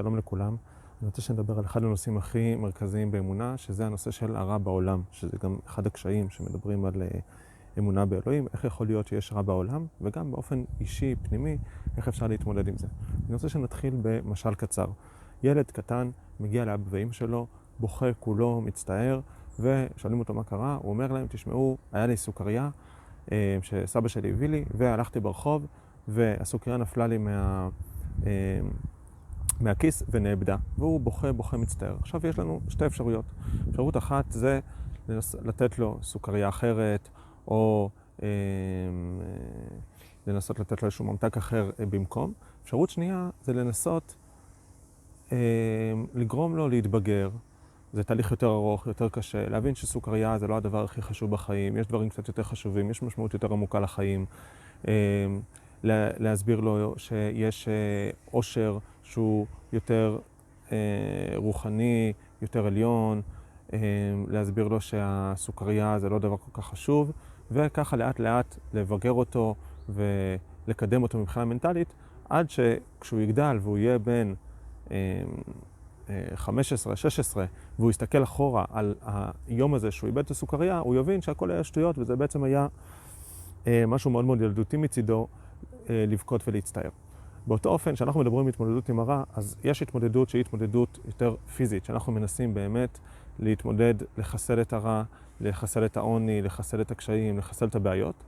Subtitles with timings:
[0.00, 0.56] שלום לכולם,
[1.00, 5.36] אני רוצה שנדבר על אחד הנושאים הכי מרכזיים באמונה, שזה הנושא של הרע בעולם, שזה
[5.42, 7.02] גם אחד הקשיים שמדברים על
[7.78, 11.58] אמונה באלוהים, איך יכול להיות שיש רע בעולם, וגם באופן אישי, פנימי,
[11.96, 12.86] איך אפשר להתמודד עם זה.
[13.26, 14.86] אני רוצה שנתחיל במשל קצר.
[15.42, 17.46] ילד קטן מגיע לאבא ואמא שלו,
[17.80, 19.20] בוכה כולו, מצטער,
[19.60, 22.70] ושואלים אותו מה קרה, הוא אומר להם, תשמעו, היה לי סוכריה
[23.62, 25.66] שסבא שלי הביא לי, והלכתי ברחוב,
[26.08, 27.68] והסוכריה נפלה לי מה...
[29.62, 31.96] מהכיס ונאבדה, והוא בוכה, בוכה, מצטער.
[32.00, 33.24] עכשיו יש לנו שתי אפשרויות.
[33.70, 34.60] אפשרות אחת זה
[35.42, 37.08] לתת לו סוכריה אחרת,
[37.48, 37.90] או
[38.22, 38.28] אה,
[40.26, 42.32] לנסות לתת לו איזשהו ממתק אחר אה, במקום.
[42.64, 44.14] אפשרות שנייה זה לנסות
[45.32, 45.36] אה,
[46.14, 47.30] לגרום לו להתבגר.
[47.92, 51.86] זה תהליך יותר ארוך, יותר קשה, להבין שסוכריה זה לא הדבר הכי חשוב בחיים, יש
[51.86, 54.26] דברים קצת יותר חשובים, יש משמעות יותר עמוקה לחיים.
[56.18, 57.68] להסביר לו שיש
[58.30, 60.18] עושר שהוא יותר
[61.36, 62.12] רוחני,
[62.42, 63.22] יותר עליון,
[64.28, 67.12] להסביר לו שהסוכריה זה לא דבר כל כך חשוב,
[67.50, 69.54] וככה לאט לאט לבגר אותו
[69.88, 71.94] ולקדם אותו מבחינה מנטלית,
[72.28, 74.34] עד שכשהוא יגדל והוא יהיה בן
[76.34, 77.44] 15, 16,
[77.78, 78.94] והוא יסתכל אחורה על
[79.48, 82.66] היום הזה שהוא איבד את הסוכריה, הוא יבין שהכל היה שטויות וזה בעצם היה
[83.86, 85.26] משהו מאוד מאוד ילדותי מצידו
[85.88, 86.90] לבכות ולהצטער.
[87.46, 91.84] באותו אופן, כשאנחנו מדברים על התמודדות עם הרע, אז יש התמודדות שהיא התמודדות יותר פיזית,
[91.84, 92.98] שאנחנו מנסים באמת
[93.38, 95.02] להתמודד, לחסל את הרע,
[95.40, 98.24] לחסל את העוני, לחסל את הקשיים, לחסל את הבעיות,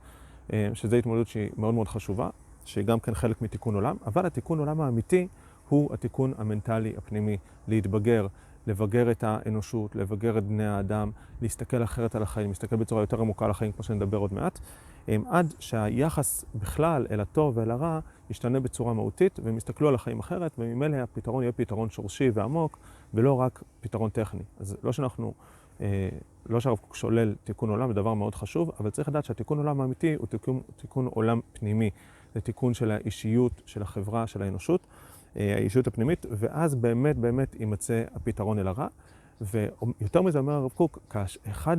[0.73, 2.29] שזו התמודדות שהיא מאוד מאוד חשובה,
[2.65, 5.27] שהיא גם כן חלק מתיקון עולם, אבל התיקון עולם האמיתי
[5.69, 8.27] הוא התיקון המנטלי הפנימי, להתבגר,
[8.67, 13.45] לבגר את האנושות, לבגר את בני האדם, להסתכל אחרת על החיים, להסתכל בצורה יותר עמוקה
[13.45, 14.59] על החיים, כמו שנדבר עוד מעט,
[15.29, 17.99] עד שהיחס בכלל אל הטוב ואל הרע
[18.29, 22.77] ישתנה בצורה מהותית, והם יסתכלו על החיים אחרת, וממילא הפתרון יהיה פתרון שורשי ועמוק,
[23.13, 24.43] ולא רק פתרון טכני.
[24.59, 25.33] אז לא שאנחנו,
[26.45, 29.81] לא שהרב קוק שולל תיקון עולם, זה דבר מאוד חשוב, אבל צריך לדעת שהתיקון עולם
[29.81, 31.89] האמיתי הוא תיקון, תיקון עולם פנימי.
[32.33, 34.87] זה תיקון של האישיות, של החברה, של האנושות,
[35.35, 38.87] האישיות הפנימית, ואז באמת באמת יימצא הפתרון אל הרע.
[39.41, 40.99] ויותר מזה אומר הרב קוק,
[41.49, 41.77] אחד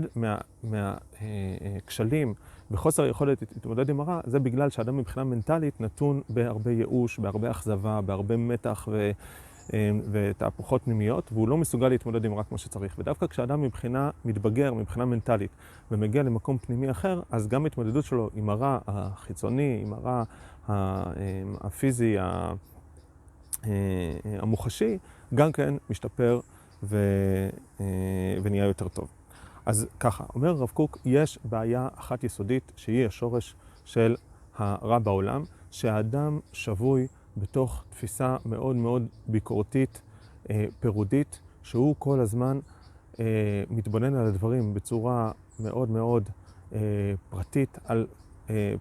[0.64, 2.34] מהכשלים
[2.70, 8.00] וחוסר היכולת להתמודד עם הרע, זה בגלל שאדם מבחינה מנטלית נתון בהרבה ייאוש, בהרבה אכזבה,
[8.00, 9.10] בהרבה מתח ו...
[10.10, 12.94] ותהפוכות פנימיות, והוא לא מסוגל להתמודד עם הרע כמו שצריך.
[12.98, 15.50] ודווקא כשאדם מבחינה מתבגר, מבחינה מנטלית,
[15.90, 20.22] ומגיע למקום פנימי אחר, אז גם ההתמודדות שלו עם הרע החיצוני, עם הרע
[21.60, 22.16] הפיזי,
[24.24, 24.98] המוחשי,
[25.34, 26.40] גם כן משתפר
[26.82, 26.98] ו...
[28.42, 29.08] ונהיה יותר טוב.
[29.66, 34.16] אז ככה, אומר הרב קוק, יש בעיה אחת יסודית שהיא השורש של
[34.56, 37.06] הרע בעולם, שהאדם שבוי
[37.36, 40.02] בתוך תפיסה מאוד מאוד ביקורתית,
[40.80, 42.58] פירודית, שהוא כל הזמן
[43.70, 46.28] מתבונן על הדברים בצורה מאוד מאוד
[47.30, 48.06] פרטית, על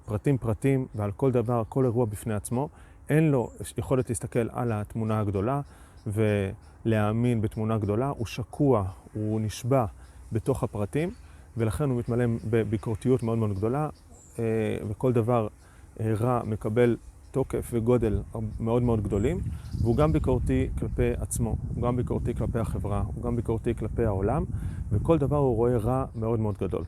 [0.06, 2.70] פרטים פרטים ועל כל דבר, כל אירוע בפני עצמו.
[3.10, 5.62] אין לו יכולת להסתכל על התמונה הגדולה
[6.08, 8.84] ולהאמין בתמונה גדולה, הוא שקוע,
[9.14, 9.86] הוא נשבע
[10.32, 11.12] בתוך הפרטים,
[11.58, 13.90] ולכן הוא מתמלא בביקורתיות מאוד מאוד גדולה,
[14.90, 15.48] וכל דבר
[16.00, 16.98] רע מקבל
[17.32, 18.22] תוקף וגודל
[18.60, 19.40] מאוד מאוד גדולים,
[19.82, 24.44] והוא גם ביקורתי כלפי עצמו, הוא גם ביקורתי כלפי החברה, הוא גם ביקורתי כלפי העולם,
[24.92, 26.84] וכל דבר הוא רואה רע מאוד מאוד גדול.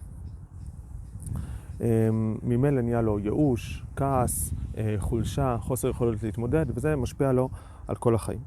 [2.43, 4.53] ממילא נהיה לו ייאוש, כעס,
[4.97, 7.49] חולשה, חוסר יכולת להתמודד, וזה משפיע לו
[7.87, 8.39] על כל החיים.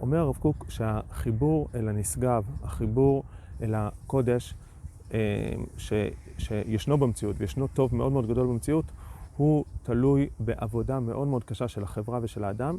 [0.00, 3.24] אומר הרב קוק שהחיבור אל הנשגב, החיבור
[3.62, 4.54] אל הקודש
[5.76, 5.92] ש,
[6.38, 8.84] שישנו במציאות, וישנו טוב מאוד מאוד גדול במציאות,
[9.36, 12.78] הוא תלוי בעבודה מאוד מאוד קשה של החברה ושל האדם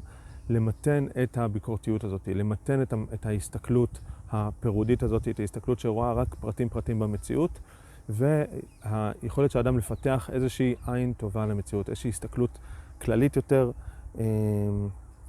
[0.50, 4.00] למתן את הביקורתיות הזאת, למתן את, את ההסתכלות
[4.32, 7.60] הפירודית הזאת, את ההסתכלות שרואה רק פרטים פרטים במציאות,
[8.10, 12.60] והיכולת של האדם לפתח איזושהי עין טובה למציאות, איזושהי הסתכלות
[13.02, 13.72] כללית יותר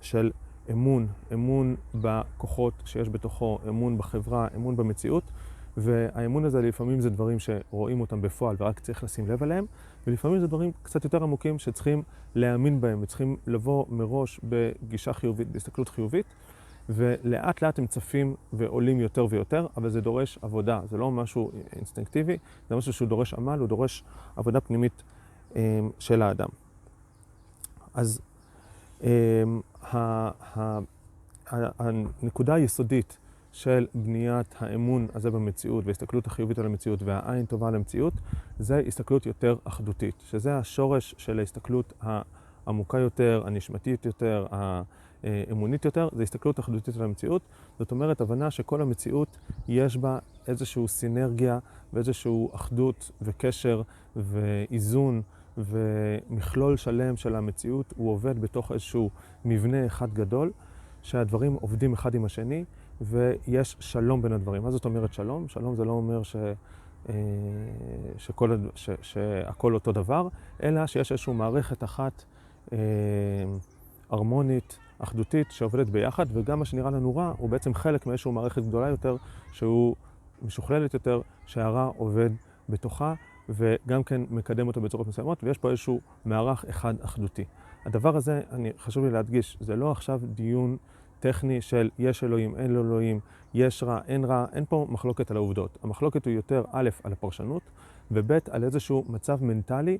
[0.00, 0.30] של
[0.70, 5.24] אמון, אמון בכוחות שיש בתוכו, אמון בחברה, אמון במציאות,
[5.77, 9.66] והאמון הזה לפעמים זה דברים שרואים אותם בפועל ורק צריך לשים לב אליהם,
[10.06, 12.03] ולפעמים זה דברים קצת יותר עמוקים שצריכים
[12.34, 16.26] להאמין בהם וצריכים לבוא מראש בגישה חיובית, בהסתכלות חיובית,
[16.91, 22.39] ולאט לאט הם צפים ועולים יותר ויותר, אבל זה דורש עבודה, זה לא משהו אינסטינקטיבי,
[22.69, 24.04] זה משהו שהוא דורש עמל, הוא דורש
[24.37, 25.03] עבודה פנימית
[25.98, 26.48] של האדם.
[27.95, 28.21] אז
[31.53, 33.19] הנקודה היסודית
[33.53, 38.15] של בניית האמון הזה במציאות וההסתכלות החיובית על המציאות והעין טובה על המציאות,
[38.59, 44.83] זה הסתכלות יותר אחדותית, שזה השורש של ההסתכלות העמוקה יותר, הנשמתית יותר, אה,
[45.51, 47.43] אמונית יותר, זה הסתכלות אחדותית על המציאות.
[47.78, 49.39] זאת אומרת, הבנה שכל המציאות
[49.69, 51.59] יש בה איזושהי סינרגיה
[51.93, 53.83] ואיזושהי אחדות וקשר
[54.17, 55.22] ואיזון
[55.59, 59.11] ומכלול שלם של המציאות, הוא עובד בתוך איזשהו
[59.45, 60.53] מבנה אחד גדול,
[61.03, 62.65] שהדברים עובדים אחד עם השני
[63.01, 64.63] ויש שלום בין הדברים.
[64.63, 65.49] מה זאת אומרת שלום?
[65.49, 66.37] שלום זה לא אומר ש...
[67.09, 67.15] אה,
[68.19, 70.28] שכל, ש, שהכל אותו דבר,
[70.63, 72.25] אלא שיש איזושהי מערכת אחת
[72.72, 72.78] אה,
[74.11, 78.88] הרמונית, אחדותית, שעובדת ביחד, וגם מה שנראה לנו רע הוא בעצם חלק מאיזושהי מערכת גדולה
[78.88, 79.16] יותר,
[79.52, 79.97] שהוא
[80.42, 82.30] משוכללת יותר, שהרע עובד
[82.68, 83.14] בתוכה,
[83.48, 87.44] וגם כן מקדם אותו בצורות מסוימות, ויש פה איזשהו מערך אחד אחדותי.
[87.86, 90.76] הדבר הזה, אני, חשוב לי להדגיש, זה לא עכשיו דיון
[91.20, 93.20] טכני של יש אלוהים, אין לו אלוהים,
[93.54, 95.78] יש רע, אין רע, אין פה מחלוקת על העובדות.
[95.82, 97.62] המחלוקת הוא יותר א', על הפרשנות,
[98.10, 99.98] וב', על איזשהו מצב מנטלי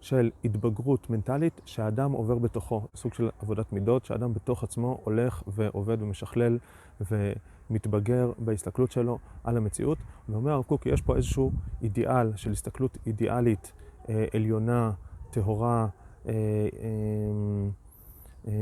[0.00, 6.02] של התבגרות מנטלית שהאדם עובר בתוכו, סוג של עבודת מידות, שהאדם בתוך עצמו הולך ועובד
[6.02, 6.58] ומשכלל
[7.00, 9.98] ומתבגר בהסתכלות שלו על המציאות.
[10.28, 11.52] ואומר הרב קוק, יש פה איזשהו
[11.82, 13.72] אידיאל של הסתכלות אידיאלית,
[14.08, 14.92] אה, עליונה,
[15.30, 15.88] טהורה,
[16.26, 16.78] אה, אה,
[18.46, 18.52] אה,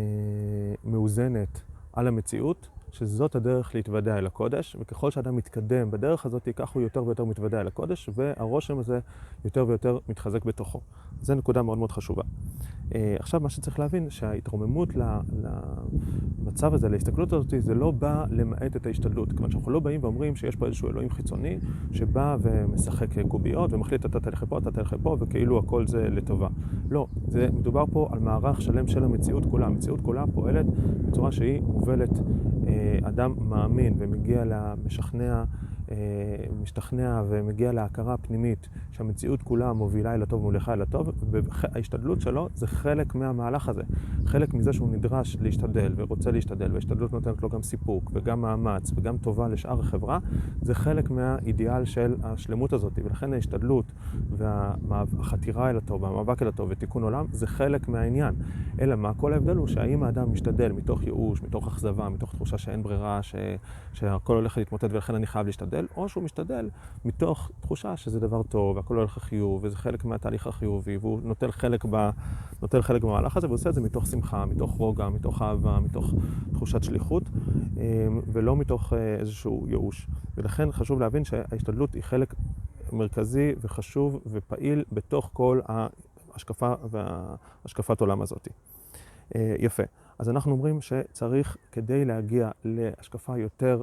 [0.84, 1.62] מאוזנת
[1.92, 2.68] על המציאות,
[2.98, 7.60] שזאת הדרך להתוודע אל הקודש, וככל שאדם מתקדם בדרך הזאת, כך הוא יותר ויותר מתוודע
[7.60, 9.00] אל הקודש, והרושם הזה
[9.44, 10.80] יותר ויותר מתחזק בתוכו.
[11.20, 12.22] זו נקודה מאוד מאוד חשובה.
[12.94, 14.88] אה, עכשיו, מה שצריך להבין, שההתרוממות
[16.42, 19.32] למצב הזה, להסתכלות הזאת, זה לא בא למעט את ההשתדלות.
[19.32, 21.58] כיוון שאנחנו לא באים ואומרים שיש פה איזשהו אלוהים חיצוני,
[21.92, 26.48] שבא ומשחק קוביות ומחליט אתה תלך לפה, אתה תלך לפה, וכאילו הכל זה לטובה.
[26.90, 29.66] לא, זה מדובר פה על מערך שלם של המציאות כולה.
[29.66, 30.66] המציאות כולה פועלת
[31.06, 32.10] בצורה שהיא מובלת.
[32.66, 35.44] אה, אדם מאמין ומגיע למשכנע
[36.62, 42.66] משתכנע ומגיע להכרה פנימית שהמציאות כולה מובילה אל הטוב ומוליכה אל הטוב, וההשתדלות שלו זה
[42.66, 43.82] חלק מהמהלך הזה.
[44.24, 49.16] חלק מזה שהוא נדרש להשתדל ורוצה להשתדל, וההשתדלות נותנת לו גם סיפוק וגם מאמץ וגם
[49.18, 50.18] טובה לשאר החברה,
[50.62, 52.92] זה חלק מהאידיאל של השלמות הזאת.
[53.04, 53.92] ולכן ההשתדלות
[54.28, 58.34] והחתירה אל הטוב והמאבק אל הטוב ותיקון עולם זה חלק מהעניין.
[58.80, 59.14] אלא מה?
[59.14, 63.34] כל ההבדל הוא שהאם האדם משתדל מתוך ייאוש, מתוך אכזבה, מתוך תחושה שאין ברירה, ש...
[63.92, 65.75] שהכל הולך להתמוטט ולכן אני חייב להשתדל.
[65.82, 66.70] משתדל, או שהוא משתדל
[67.04, 71.84] מתוך תחושה שזה דבר טוב, והכל הולך לחיוב, וזה חלק מהתהליך החיובי, והוא נוטל חלק,
[71.90, 72.10] ב,
[72.62, 76.14] נוטל חלק במהלך הזה, ועושה את זה מתוך שמחה, מתוך רוגע, מתוך אהבה, מתוך
[76.52, 77.22] תחושת שליחות,
[77.76, 80.06] אמ, ולא מתוך אה, איזשהו ייאוש.
[80.36, 82.34] ולכן חשוב להבין שההשתדלות היא חלק
[82.92, 88.48] מרכזי וחשוב ופעיל בתוך כל ההשקפה והשקפת עולם הזאת.
[89.34, 89.82] אה, יפה.
[90.18, 93.82] אז אנחנו אומרים שצריך, כדי להגיע להשקפה יותר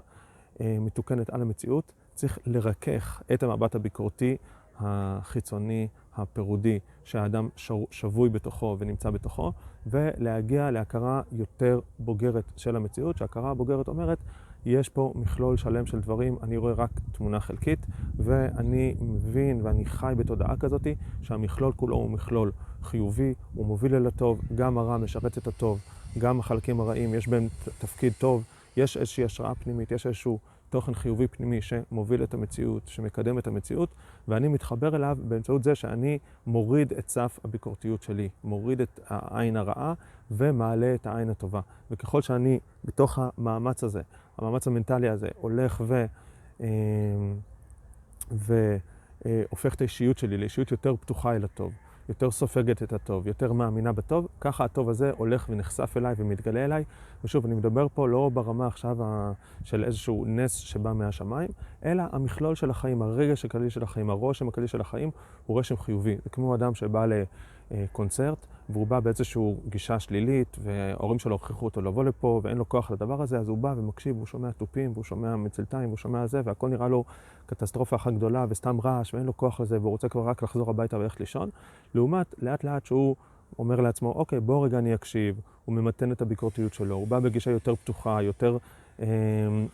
[0.60, 4.38] מתוקנת על המציאות, צריך לרכך את המבט הביקורתי
[4.80, 7.50] החיצוני, הפירודי, שהאדם
[7.92, 9.52] שבוי בתוכו ונמצא בתוכו,
[9.88, 14.18] ולהגיע להכרה יותר בוגרת של המציאות, שההכרה הבוגרת אומרת,
[14.66, 17.86] יש פה מכלול שלם של דברים, אני רואה רק תמונה חלקית,
[18.18, 20.88] ואני מבין ואני חי בתודעה כזאת,
[21.22, 22.52] שהמכלול כולו הוא מכלול
[22.82, 25.80] חיובי, הוא מוביל אל הטוב, גם הרע משרת את הטוב,
[26.18, 27.48] גם החלקים הרעים יש בהם
[27.80, 28.44] תפקיד טוב.
[28.78, 30.40] יש איזושהי השראה פנימית, יש איזשהו
[30.70, 33.96] תוכן חיובי פנימי שמוביל את המציאות, שמקדם את המציאות,
[34.28, 39.94] ואני מתחבר אליו באמצעות זה שאני מוריד את סף הביקורתיות שלי, מוריד את העין הרעה
[40.32, 41.62] ומעלה את העין הטובה.
[41.92, 44.02] וככל שאני בתוך המאמץ הזה,
[44.38, 46.06] המאמץ המנטלי הזה, הולך ו...
[46.62, 46.68] אה,
[48.32, 51.74] והופך את האישיות שלי לאישיות יותר פתוחה אל הטוב,
[52.10, 56.84] יותר סופגת את הטוב, יותר מאמינה בטוב, ככה הטוב הזה הולך ונחשף אליי ומתגלה אליי.
[57.24, 58.98] ושוב, אני מדבר פה לא ברמה עכשיו
[59.64, 61.50] של איזשהו נס שבא מהשמיים,
[61.86, 65.12] אלא המכלול של החיים, הרגש הכללי של החיים, הרושם הכללי של החיים,
[65.46, 66.16] הוא רשם חיובי.
[66.24, 67.06] זה כמו אדם שבא
[67.72, 72.92] לקונצרט, והוא בא באיזושהי גישה שלילית, וההורים שלו הוכיחו אותו לבוא לפה, ואין לו כוח
[72.92, 76.42] לדבר הזה, אז הוא בא ומקשיב, והוא שומע תופים, והוא שומע מצלתיים, והוא שומע זה,
[76.44, 77.04] והכל נראה לו
[77.46, 80.98] קטסטרופה אחת גדולה, וסתם רעש, ואין לו כוח לזה, והוא רוצה כבר רק לחזור הביתה
[80.98, 81.50] וללכת לישון.
[81.96, 83.16] לעומת, לאט לאט שהוא
[83.60, 87.52] אומר לעצמו, אוקיי, בוא רגע אני אקשיב, הוא ממתן את הביקורתיות שלו, הוא בא בגישה
[87.52, 88.58] יותר פתוחה, יותר
[89.00, 89.08] אה,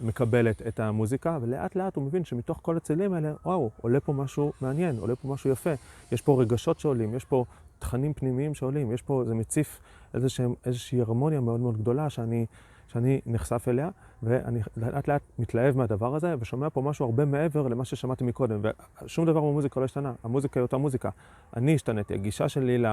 [0.02, 4.52] מקבלת את המוזיקה, ולאט לאט הוא מבין שמתוך כל הצלילים האלה, וואו, עולה פה משהו
[4.62, 5.74] מעניין, עולה פה משהו יפה,
[6.12, 7.46] יש פה רגשות שעולים, יש פה
[7.80, 9.82] תכנים פנימיים שעולים, יש פה, זה מציף
[10.14, 12.46] איזושהי, איזושהי הרמוניה מאוד מאוד גדולה שאני,
[12.88, 13.90] שאני נחשף אליה,
[14.24, 18.62] ואני לאט לאט מתלהב מהדבר הזה, ושומע פה משהו הרבה מעבר למה ששמעתי מקודם,
[19.04, 21.10] ושום דבר במוזיקה לא השתנה, המוזיקה היא אותה מוזיקה.
[21.56, 22.90] אני השתניתי, הגישה שלי לא,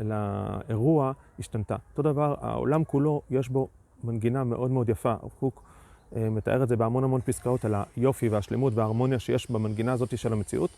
[0.00, 1.76] לאירוע השתנתה.
[1.90, 3.68] אותו דבר, העולם כולו, יש בו
[4.04, 5.14] מנגינה מאוד מאוד יפה.
[5.40, 5.62] קוק
[6.16, 10.32] אה, מתאר את זה בהמון המון פסקאות על היופי והשלמות וההרמוניה שיש במנגינה הזאת של
[10.32, 10.70] המציאות,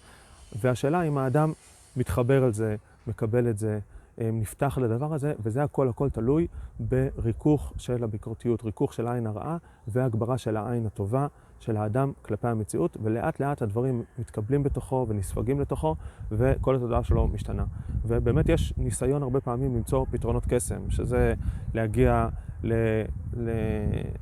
[0.61, 1.53] והשאלה אם האדם
[1.97, 3.79] מתחבר על זה, מקבל את זה,
[4.19, 6.47] נפתח לדבר הזה, וזה הכל הכל תלוי
[6.81, 9.57] בריכוך של הביקורתיות, ריכוך של העין הרעה
[9.89, 11.27] והגברה של העין הטובה
[11.61, 15.97] של האדם כלפי המציאות, ולאט לאט הדברים מתקבלים בתוכו ונספגים לתוכו,
[16.31, 17.65] וכל התודעה שלו משתנה.
[18.05, 21.35] ובאמת יש ניסיון הרבה פעמים למצוא פתרונות קסם, שזה
[21.75, 22.29] להגיע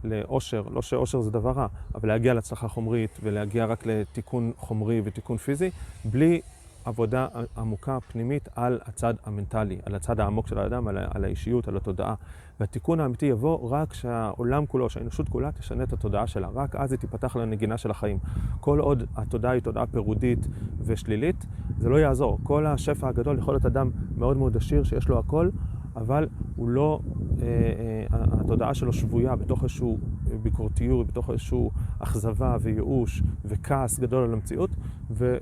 [0.04, 5.36] לאושר, לא שאושר זה דבר רע, אבל להגיע להצלחה חומרית ולהגיע רק לתיקון חומרי ותיקון
[5.36, 5.70] פיזי,
[6.04, 6.40] בלי
[6.84, 7.26] עבודה
[7.56, 12.14] עמוקה פנימית על הצד המנטלי, על הצד העמוק של האדם, על האישיות, על התודעה.
[12.60, 16.98] והתיקון האמיתי יבוא רק כשהעולם כולו, שהאנושות כולה תשנה את התודעה שלה, רק אז היא
[16.98, 18.18] תיפתח לנגינה של החיים.
[18.60, 20.46] כל עוד התודעה היא תודעה פירודית
[20.80, 21.46] ושלילית,
[21.78, 22.38] זה לא יעזור.
[22.42, 25.48] כל השפע הגדול יכול להיות אדם מאוד מאוד עשיר שיש לו הכל,
[25.96, 27.00] אבל הוא לא,
[27.42, 29.96] אה, אה, התודעה שלו שבויה בתוך איזושהי
[30.42, 34.70] ביקורתיות, בתוך איזושהי אכזבה וייאוש וכעס גדול על המציאות,
[35.10, 35.36] ו...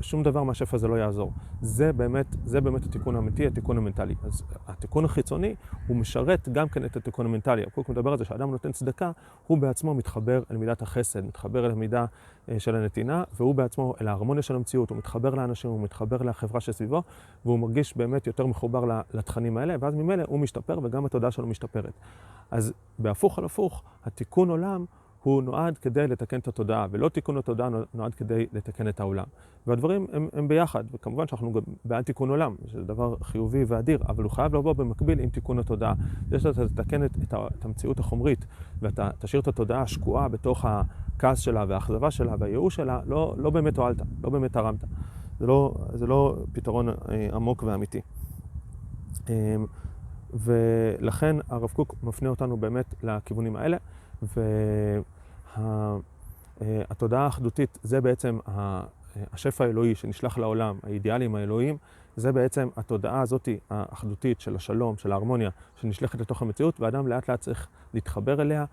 [0.00, 1.32] שום דבר מהשפע הזה לא יעזור.
[1.60, 4.14] זה באמת, זה באמת התיקון האמיתי, התיקון המנטלי.
[4.22, 5.54] אז התיקון החיצוני,
[5.86, 7.62] הוא משרת גם כן את התיקון המנטלי.
[7.62, 9.10] הקוק מדבר על זה שאדם נותן צדקה,
[9.46, 12.04] הוא בעצמו מתחבר אל מידת החסד, מתחבר אל המידה
[12.48, 16.60] אה, של הנתינה, והוא בעצמו אל ההרמוניה של המציאות, הוא מתחבר לאנשים, הוא מתחבר לחברה
[16.60, 17.02] שסביבו,
[17.44, 21.92] והוא מרגיש באמת יותר מחובר לתכנים האלה, ואז ממילא הוא משתפר וגם התודעה שלו משתפרת.
[22.50, 24.84] אז בהפוך על הפוך, התיקון עולם
[25.22, 29.24] הוא נועד כדי לתקן את התודעה, ולא תיקון התודעה נועד כדי לתקן את העולם.
[29.66, 34.22] והדברים הם, הם ביחד, וכמובן שאנחנו גם בעד תיקון עולם, שזה דבר חיובי ואדיר, אבל
[34.24, 35.94] הוא חייב לבוא במקביל עם תיקון התודעה.
[36.28, 38.46] זה שאתה תתקן את, את, את המציאות החומרית,
[38.82, 43.78] ואתה תשאיר את התודעה השקועה בתוך הכעס שלה והאכזבה שלה והייאוש שלה, לא, לא באמת
[43.78, 44.84] הועלת, לא באמת תרמת.
[45.38, 46.94] זה לא, זה לא פתרון אה,
[47.32, 48.00] עמוק ואמיתי.
[49.30, 49.56] אה,
[50.34, 53.76] ולכן הרב קוק מפנה אותנו באמת לכיוונים האלה.
[56.60, 58.38] והתודעה האחדותית זה בעצם
[59.32, 61.76] השפע האלוהי שנשלח לעולם, האידיאלים האלוהיים,
[62.16, 65.50] זה בעצם התודעה הזאת האחדותית של השלום, של ההרמוניה,
[65.80, 68.64] שנשלחת לתוך המציאות, ואדם לאט לאט צריך להתחבר אליה,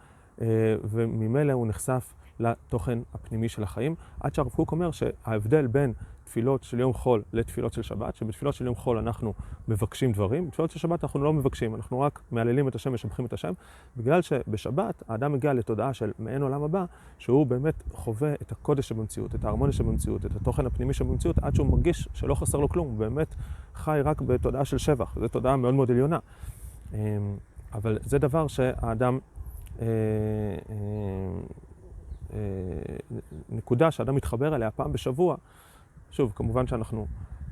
[0.41, 0.47] אה,
[0.83, 5.93] וממילא הוא נחשף לתוכן הפנימי של החיים, עד שהרב קוק אומר שההבדל בין
[6.29, 9.33] תפילות של יום חול לתפילות של שבת, שבתפילות של יום חול אנחנו
[9.67, 13.33] מבקשים דברים, בתפילות של שבת אנחנו לא מבקשים, אנחנו רק מהללים את השם, משבחים את
[13.33, 13.53] השם,
[13.97, 16.85] בגלל שבשבת האדם מגיע לתודעה של מעין עולם הבא,
[17.17, 21.67] שהוא באמת חווה את הקודש שבמציאות, את ההרמוניה שבמציאות, את התוכן הפנימי שבמציאות, עד שהוא
[21.67, 23.35] מרגיש שלא חסר לו כלום, הוא באמת
[23.73, 26.19] חי רק בתודעה של שבח, זו תודעה מאוד מאוד עליונה.
[26.93, 26.97] אמ,
[27.73, 29.19] אבל זה דבר שהאדם...
[29.81, 29.85] אה,
[30.69, 30.75] אה,
[32.33, 32.39] אה,
[33.49, 35.35] נקודה שאדם מתחבר אליה פעם בשבוע,
[36.11, 37.07] שוב, כמובן שאנחנו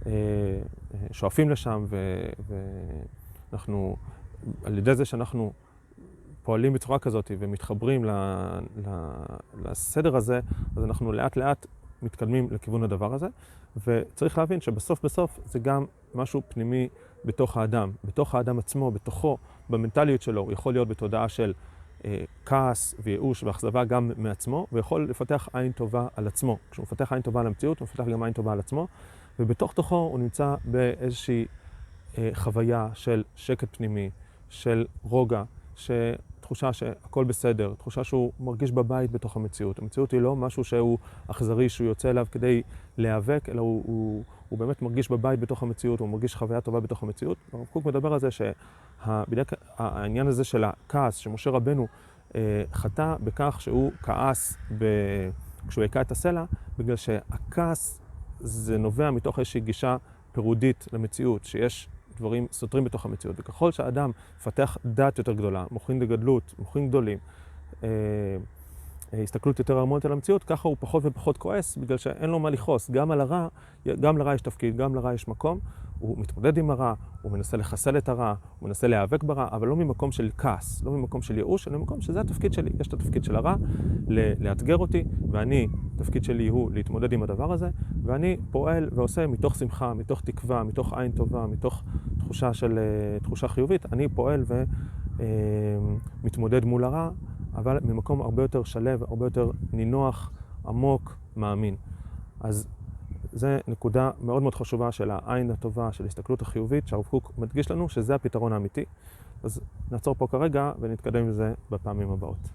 [0.06, 1.86] אה, אה, שואפים לשם
[3.52, 3.96] ואנחנו,
[4.64, 5.54] על ידי זה שאנחנו
[6.44, 8.10] פועלים בצורה כזאת ומתחברים ל,
[8.86, 8.90] ל,
[9.66, 10.40] לסדר הזה,
[10.78, 11.66] אז אנחנו לאט לאט
[12.02, 13.28] מתקדמים לכיוון הדבר הזה,
[13.88, 15.86] וצריך להבין שבסוף בסוף זה גם
[16.16, 16.88] משהו פנימי
[17.26, 19.38] בתוך האדם, בתוך האדם עצמו, בתוכו,
[19.70, 21.54] במנטליות שלו, הוא יכול להיות בתודעה של
[22.46, 26.58] כעס וייאוש ואכזבה גם מעצמו, ויכול לפתח עין טובה על עצמו.
[26.72, 28.88] כשהוא מפתח עין טובה על המציאות, הוא מפתח גם עין טובה על עצמו,
[29.40, 31.46] ובתוך תוכו הוא נמצא באיזושהי
[32.18, 34.10] אה, חוויה של שקט פנימי,
[34.50, 35.44] של רוגע,
[36.48, 39.80] תחושה שהכל בסדר, תחושה שהוא מרגיש בבית בתוך המציאות.
[39.80, 42.62] המציאות היא לא משהו שהוא אכזרי, שהוא יוצא אליו כדי
[42.98, 47.04] להיאבק, אלא הוא, הוא, הוא באמת מרגיש בבית בתוך המציאות, הוא מרגיש חוויה טובה בתוך
[47.04, 47.38] המציאות.
[47.54, 48.32] הרב קוק מדבר על זה
[49.06, 51.88] שבדיוק העניין הזה של הכעס, שמשה רבנו
[52.36, 54.86] אה, חטא בכך שהוא כעס ב...
[55.68, 56.44] כשהוא הכה את הסלע,
[56.78, 58.02] בגלל שהכעס
[58.40, 59.98] זה נובע מתוך איזושהי גישה
[60.32, 63.36] פירודית למציאות, שיש דברים סותרים בתוך המציאות.
[63.40, 67.18] וככל שהאדם מפתח דת יותר גדולה, מוחין לגדלות, מוחין גדולים,
[67.84, 67.90] אה,
[69.14, 72.92] הסתכלות יותר הרמונית על המציאות, ככה הוא פחות ופחות כועס, בגלל שאין לו מה לכעוס.
[72.92, 73.48] גם על הרע,
[74.00, 75.60] גם לרע יש תפקיד, גם לרע יש מקום.
[76.00, 79.76] הוא מתמודד עם הרע, הוא מנסה לחסל את הרע, הוא מנסה להיאבק ברע, אבל לא
[79.76, 82.72] ממקום של כעס, לא ממקום של ייאוש, אלא ממקום שזה התפקיד שלי.
[82.80, 83.56] יש את התפקיד של הרע,
[84.40, 87.70] לאתגר אותי, ואני, התפקיד שלי הוא להתמודד עם הדבר הזה,
[88.04, 91.84] ואני פועל ועושה מתוך שמחה, מתוך תקווה, מתוך עין טובה, מתוך
[92.18, 94.44] תחושה של, אה, תחושה חיובית, אני פועל
[96.24, 97.10] ומתמודד אה, מול הרע,
[97.58, 100.32] אבל ממקום הרבה יותר שלו, הרבה יותר נינוח,
[100.66, 101.76] עמוק, מאמין.
[102.40, 102.68] אז
[103.34, 107.90] זו נקודה מאוד מאוד חשובה של העין הטובה, של ההסתכלות החיובית, שהרב קוק מדגיש לנו
[107.90, 108.86] שזה הפתרון האמיתי.
[109.44, 109.62] אז
[109.92, 112.50] נעצור פה כרגע ונתקדם עם זה בפעמים הבאות.